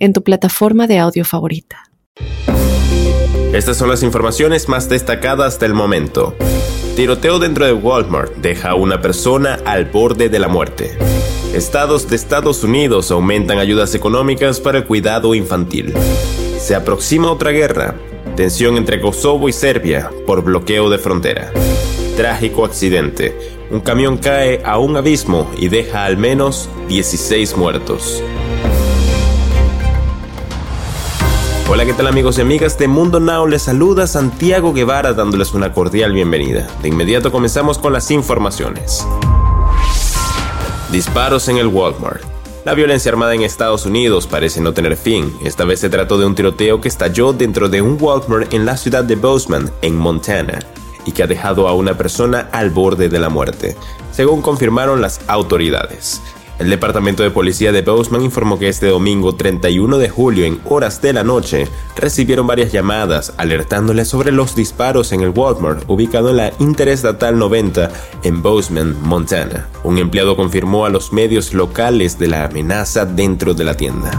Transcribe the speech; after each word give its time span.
en 0.00 0.12
tu 0.12 0.24
plataforma 0.24 0.86
de 0.86 0.98
audio 0.98 1.24
favorita. 1.24 1.84
Estas 3.52 3.76
son 3.76 3.88
las 3.88 4.02
informaciones 4.02 4.68
más 4.68 4.88
destacadas 4.88 5.60
del 5.60 5.74
momento. 5.74 6.34
Tiroteo 6.96 7.38
dentro 7.38 7.66
de 7.66 7.72
Walmart 7.72 8.36
deja 8.36 8.70
a 8.70 8.74
una 8.74 9.00
persona 9.00 9.58
al 9.64 9.84
borde 9.86 10.28
de 10.28 10.38
la 10.38 10.48
muerte. 10.48 10.98
Estados 11.54 12.08
de 12.08 12.16
Estados 12.16 12.62
Unidos 12.62 13.10
aumentan 13.10 13.58
ayudas 13.58 13.94
económicas 13.94 14.60
para 14.60 14.78
el 14.78 14.84
cuidado 14.84 15.34
infantil. 15.34 15.92
Se 16.58 16.74
aproxima 16.74 17.30
otra 17.30 17.50
guerra. 17.50 17.96
Tensión 18.36 18.76
entre 18.76 19.00
Kosovo 19.00 19.48
y 19.48 19.52
Serbia 19.52 20.10
por 20.26 20.42
bloqueo 20.42 20.88
de 20.88 20.98
frontera. 20.98 21.50
Trágico 22.16 22.64
accidente. 22.64 23.36
Un 23.70 23.80
camión 23.80 24.18
cae 24.18 24.62
a 24.64 24.78
un 24.78 24.96
abismo 24.96 25.50
y 25.58 25.68
deja 25.68 26.04
al 26.04 26.16
menos 26.16 26.68
16 26.88 27.56
muertos. 27.56 28.22
Hola, 31.72 31.86
¿qué 31.86 31.92
tal 31.92 32.08
amigos 32.08 32.36
y 32.36 32.40
amigas 32.40 32.76
de 32.78 32.88
Mundo 32.88 33.20
Now? 33.20 33.46
Les 33.46 33.62
saluda 33.62 34.08
Santiago 34.08 34.72
Guevara 34.72 35.12
dándoles 35.12 35.54
una 35.54 35.72
cordial 35.72 36.12
bienvenida. 36.12 36.66
De 36.82 36.88
inmediato 36.88 37.30
comenzamos 37.30 37.78
con 37.78 37.92
las 37.92 38.10
informaciones. 38.10 39.06
Disparos 40.90 41.46
en 41.48 41.58
el 41.58 41.68
Walmart. 41.68 42.24
La 42.64 42.74
violencia 42.74 43.12
armada 43.12 43.36
en 43.36 43.42
Estados 43.42 43.86
Unidos 43.86 44.26
parece 44.26 44.60
no 44.60 44.74
tener 44.74 44.96
fin. 44.96 45.32
Esta 45.44 45.64
vez 45.64 45.78
se 45.78 45.88
trató 45.88 46.18
de 46.18 46.26
un 46.26 46.34
tiroteo 46.34 46.80
que 46.80 46.88
estalló 46.88 47.32
dentro 47.32 47.68
de 47.68 47.80
un 47.80 47.96
Walmart 48.00 48.52
en 48.52 48.66
la 48.66 48.76
ciudad 48.76 49.04
de 49.04 49.14
Bozeman, 49.14 49.70
en 49.80 49.96
Montana, 49.96 50.58
y 51.06 51.12
que 51.12 51.22
ha 51.22 51.28
dejado 51.28 51.68
a 51.68 51.74
una 51.74 51.96
persona 51.96 52.48
al 52.50 52.70
borde 52.70 53.08
de 53.08 53.20
la 53.20 53.28
muerte, 53.28 53.76
según 54.10 54.42
confirmaron 54.42 55.00
las 55.00 55.20
autoridades. 55.28 56.20
El 56.60 56.68
Departamento 56.68 57.22
de 57.22 57.30
Policía 57.30 57.72
de 57.72 57.80
Bozeman 57.80 58.20
informó 58.20 58.58
que 58.58 58.68
este 58.68 58.86
domingo 58.86 59.34
31 59.34 59.96
de 59.96 60.10
julio 60.10 60.44
en 60.44 60.60
horas 60.66 61.00
de 61.00 61.14
la 61.14 61.24
noche 61.24 61.66
recibieron 61.96 62.46
varias 62.46 62.70
llamadas 62.70 63.32
alertándoles 63.38 64.08
sobre 64.08 64.30
los 64.30 64.54
disparos 64.54 65.12
en 65.12 65.22
el 65.22 65.30
Walmart 65.30 65.88
ubicado 65.88 66.28
en 66.28 66.36
la 66.36 66.52
Interestatal 66.58 67.38
90 67.38 67.90
en 68.24 68.42
Bozeman, 68.42 68.94
Montana. 69.00 69.68
Un 69.84 69.96
empleado 69.96 70.36
confirmó 70.36 70.84
a 70.84 70.90
los 70.90 71.14
medios 71.14 71.54
locales 71.54 72.18
de 72.18 72.28
la 72.28 72.44
amenaza 72.44 73.06
dentro 73.06 73.54
de 73.54 73.64
la 73.64 73.74
tienda. 73.74 74.10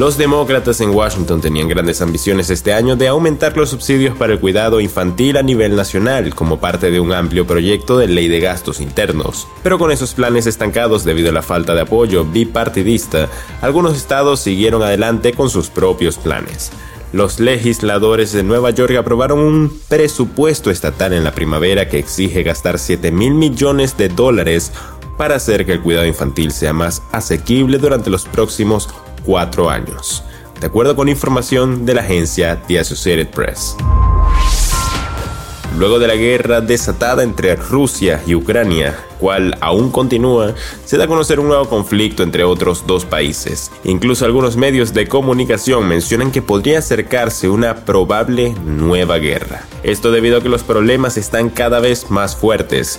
Los 0.00 0.16
demócratas 0.16 0.80
en 0.80 0.94
Washington 0.94 1.42
tenían 1.42 1.68
grandes 1.68 2.00
ambiciones 2.00 2.48
este 2.48 2.72
año 2.72 2.96
de 2.96 3.08
aumentar 3.08 3.54
los 3.54 3.68
subsidios 3.68 4.16
para 4.16 4.32
el 4.32 4.40
cuidado 4.40 4.80
infantil 4.80 5.36
a 5.36 5.42
nivel 5.42 5.76
nacional 5.76 6.34
como 6.34 6.58
parte 6.58 6.90
de 6.90 7.00
un 7.00 7.12
amplio 7.12 7.46
proyecto 7.46 7.98
de 7.98 8.08
ley 8.08 8.26
de 8.26 8.40
gastos 8.40 8.80
internos. 8.80 9.46
Pero 9.62 9.78
con 9.78 9.92
esos 9.92 10.14
planes 10.14 10.46
estancados 10.46 11.04
debido 11.04 11.28
a 11.28 11.34
la 11.34 11.42
falta 11.42 11.74
de 11.74 11.82
apoyo 11.82 12.24
bipartidista, 12.24 13.28
algunos 13.60 13.94
estados 13.94 14.40
siguieron 14.40 14.82
adelante 14.82 15.34
con 15.34 15.50
sus 15.50 15.68
propios 15.68 16.16
planes. 16.16 16.72
Los 17.12 17.38
legisladores 17.38 18.32
de 18.32 18.42
Nueva 18.42 18.70
York 18.70 18.96
aprobaron 18.96 19.38
un 19.40 19.80
presupuesto 19.86 20.70
estatal 20.70 21.12
en 21.12 21.24
la 21.24 21.34
primavera 21.34 21.90
que 21.90 21.98
exige 21.98 22.42
gastar 22.42 22.78
7 22.78 23.12
mil 23.12 23.34
millones 23.34 23.98
de 23.98 24.08
dólares 24.08 24.72
para 25.18 25.34
hacer 25.34 25.66
que 25.66 25.72
el 25.72 25.82
cuidado 25.82 26.06
infantil 26.06 26.52
sea 26.52 26.72
más 26.72 27.02
asequible 27.12 27.76
durante 27.76 28.08
los 28.08 28.24
próximos 28.24 28.88
cuatro 29.24 29.70
años, 29.70 30.22
de 30.60 30.66
acuerdo 30.66 30.96
con 30.96 31.08
información 31.08 31.86
de 31.86 31.94
la 31.94 32.02
agencia 32.02 32.60
The 32.66 32.80
Associated 32.80 33.28
Press. 33.28 33.76
Luego 35.78 36.00
de 36.00 36.08
la 36.08 36.16
guerra 36.16 36.60
desatada 36.60 37.22
entre 37.22 37.54
Rusia 37.54 38.20
y 38.26 38.34
Ucrania, 38.34 38.98
cual 39.20 39.56
aún 39.60 39.90
continúa, 39.90 40.54
se 40.84 40.98
da 40.98 41.04
a 41.04 41.06
conocer 41.06 41.38
un 41.38 41.46
nuevo 41.46 41.68
conflicto 41.68 42.22
entre 42.24 42.42
otros 42.42 42.86
dos 42.86 43.04
países. 43.04 43.70
Incluso 43.84 44.24
algunos 44.24 44.56
medios 44.56 44.92
de 44.92 45.06
comunicación 45.06 45.86
mencionan 45.86 46.32
que 46.32 46.42
podría 46.42 46.80
acercarse 46.80 47.48
una 47.48 47.84
probable 47.84 48.52
nueva 48.66 49.18
guerra. 49.18 49.62
Esto 49.84 50.10
debido 50.10 50.38
a 50.38 50.42
que 50.42 50.48
los 50.48 50.64
problemas 50.64 51.16
están 51.16 51.48
cada 51.50 51.78
vez 51.78 52.10
más 52.10 52.34
fuertes. 52.34 52.98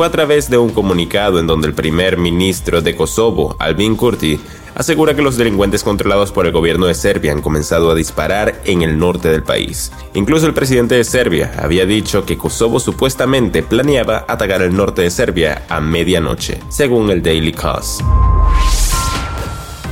Fue 0.00 0.06
a 0.06 0.10
través 0.10 0.48
de 0.48 0.56
un 0.56 0.70
comunicado 0.70 1.38
en 1.38 1.46
donde 1.46 1.68
el 1.68 1.74
primer 1.74 2.16
ministro 2.16 2.80
de 2.80 2.96
Kosovo, 2.96 3.54
Albin 3.58 3.96
Kurti, 3.96 4.40
asegura 4.74 5.12
que 5.14 5.20
los 5.20 5.36
delincuentes 5.36 5.84
controlados 5.84 6.32
por 6.32 6.46
el 6.46 6.52
gobierno 6.52 6.86
de 6.86 6.94
Serbia 6.94 7.32
han 7.32 7.42
comenzado 7.42 7.90
a 7.90 7.94
disparar 7.94 8.62
en 8.64 8.80
el 8.80 8.98
norte 8.98 9.28
del 9.28 9.42
país. 9.42 9.92
Incluso 10.14 10.46
el 10.46 10.54
presidente 10.54 10.94
de 10.94 11.04
Serbia 11.04 11.52
había 11.58 11.84
dicho 11.84 12.24
que 12.24 12.38
Kosovo 12.38 12.80
supuestamente 12.80 13.62
planeaba 13.62 14.24
atacar 14.26 14.62
el 14.62 14.74
norte 14.74 15.02
de 15.02 15.10
Serbia 15.10 15.66
a 15.68 15.82
medianoche, 15.82 16.58
según 16.70 17.10
el 17.10 17.22
Daily 17.22 17.52
Cause. 17.52 18.02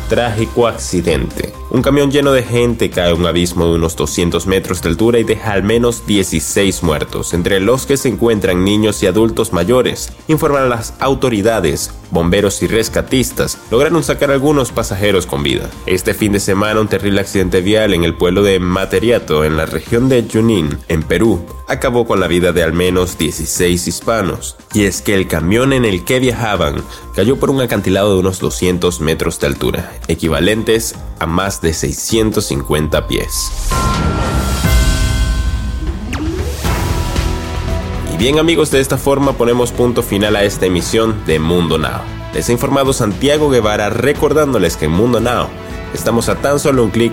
Trágico 0.09 0.69
accidente. 0.69 1.53
Un 1.71 1.83
camión 1.83 2.11
lleno 2.11 2.33
de 2.33 2.43
gente 2.43 2.89
cae 2.89 3.11
a 3.11 3.15
un 3.15 3.27
abismo 3.27 3.67
de 3.67 3.75
unos 3.75 3.95
200 3.95 4.47
metros 4.47 4.81
de 4.81 4.89
altura 4.89 5.19
y 5.19 5.25
deja 5.25 5.53
al 5.53 5.63
menos 5.63 6.07
16 6.07 6.83
muertos, 6.83 7.35
entre 7.35 7.61
los 7.61 7.85
que 7.85 7.99
se 7.99 8.09
encuentran 8.09 8.65
niños 8.65 9.03
y 9.03 9.07
adultos 9.07 9.53
mayores. 9.53 10.11
Informan 10.29 10.71
las 10.71 10.95
autoridades, 10.99 11.91
bomberos 12.11 12.63
y 12.63 12.69
rescatistas 12.69 13.59
lograron 13.71 14.03
sacar 14.03 14.31
algunos 14.31 14.73
pasajeros 14.73 15.27
con 15.27 15.43
vida. 15.43 15.69
Este 15.85 16.15
fin 16.15 16.33
de 16.33 16.41
semana 16.41 16.81
un 16.81 16.89
terrible 16.89 17.21
accidente 17.21 17.61
vial 17.61 17.93
en 17.93 18.05
el 18.05 18.15
pueblo 18.15 18.43
de 18.43 18.61
Materiato, 18.61 19.45
en 19.45 19.59
la 19.59 19.67
región 19.67 20.09
de 20.09 20.27
Junín, 20.31 20.79
en 20.89 21.03
Perú, 21.03 21.45
acabó 21.69 22.07
con 22.07 22.19
la 22.19 22.29
vida 22.29 22.53
de 22.53 22.63
al 22.63 22.73
menos 22.73 23.19
16 23.19 23.87
hispanos. 23.87 24.57
Y 24.73 24.85
es 24.85 25.03
que 25.03 25.15
el 25.15 25.29
camión 25.29 25.73
en 25.73 25.85
el 25.85 26.05
que 26.05 26.19
viajaban 26.19 26.83
cayó 27.15 27.37
por 27.37 27.51
un 27.51 27.61
acantilado 27.61 28.15
de 28.15 28.21
unos 28.21 28.39
200 28.39 29.01
metros 29.01 29.39
de 29.41 29.49
altura, 29.49 29.93
equivalentes 30.09 30.95
a 31.19 31.27
más 31.27 31.58
de 31.61 31.73
650 31.73 33.07
pies. 33.07 33.51
Y 38.15 38.17
bien 38.17 38.39
amigos, 38.39 38.71
de 38.71 38.81
esta 38.81 38.99
forma 38.99 39.33
ponemos 39.35 39.73
punto 39.73 40.03
final 40.03 40.37
a 40.37 40.45
esta 40.45 40.67
emisión 40.67 41.25
de 41.27 41.39
Mundo 41.39 41.79
Now. 41.79 42.03
Les 42.35 42.49
ha 42.49 42.53
informado 42.53 42.93
Santiago 42.93 43.51
Guevara 43.51 43.91
recordándoles 43.91 44.77
que 44.77 44.87
en 44.87 44.93
Mundo 44.93 45.21
Now 45.21 45.49
estamos 45.95 46.29
a 46.29 46.37
tan 46.37 46.59
solo 46.59 46.85
un 46.85 46.91
clic 46.91 47.13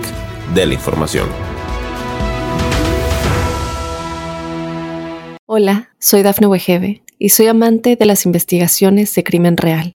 de 0.54 0.66
la 0.66 0.74
información. 0.74 1.28
Hola, 5.46 5.90
soy 5.98 6.22
Dafne 6.22 6.48
Wegebe 6.48 7.02
y 7.18 7.30
soy 7.30 7.46
amante 7.46 7.96
de 7.96 8.04
las 8.04 8.26
investigaciones 8.26 9.14
de 9.14 9.24
crimen 9.24 9.56
real. 9.56 9.94